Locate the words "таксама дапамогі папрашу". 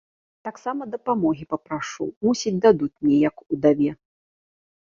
0.47-2.07